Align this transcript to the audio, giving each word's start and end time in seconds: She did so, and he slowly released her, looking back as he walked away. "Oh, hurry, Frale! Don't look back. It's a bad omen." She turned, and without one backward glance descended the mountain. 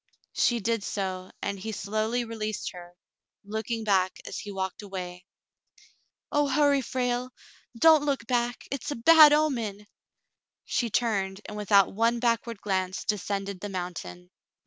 She 0.33 0.59
did 0.59 0.81
so, 0.83 1.29
and 1.43 1.59
he 1.59 1.71
slowly 1.71 2.25
released 2.25 2.71
her, 2.71 2.95
looking 3.45 3.83
back 3.83 4.17
as 4.25 4.39
he 4.39 4.51
walked 4.51 4.81
away. 4.81 5.25
"Oh, 6.31 6.47
hurry, 6.47 6.81
Frale! 6.81 7.29
Don't 7.77 8.03
look 8.05 8.25
back. 8.25 8.67
It's 8.71 8.89
a 8.89 8.95
bad 8.95 9.31
omen." 9.31 9.85
She 10.65 10.89
turned, 10.89 11.41
and 11.45 11.55
without 11.55 11.93
one 11.93 12.17
backward 12.19 12.59
glance 12.61 13.05
descended 13.05 13.59
the 13.59 13.69
mountain. 13.69 14.31